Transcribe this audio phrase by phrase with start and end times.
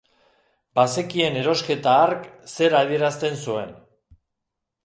[0.79, 3.73] Bazekien erosketa hark zer adierazten zuen.